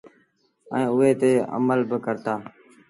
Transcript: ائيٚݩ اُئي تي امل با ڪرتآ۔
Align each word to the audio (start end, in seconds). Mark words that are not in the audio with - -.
ائيٚݩ 0.73 0.91
اُئي 0.95 1.11
تي 1.19 1.31
امل 1.57 1.79
با 1.89 1.97
ڪرتآ۔ 2.05 2.33